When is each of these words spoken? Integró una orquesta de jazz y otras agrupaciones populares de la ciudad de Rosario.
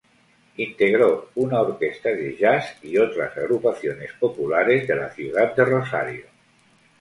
Integró 0.63 1.09
una 1.43 1.59
orquesta 1.65 2.09
de 2.19 2.35
jazz 2.35 2.71
y 2.81 2.97
otras 2.97 3.37
agrupaciones 3.37 4.11
populares 4.19 4.87
de 4.87 4.95
la 4.95 5.11
ciudad 5.11 5.55
de 5.55 5.63
Rosario. 5.63 6.25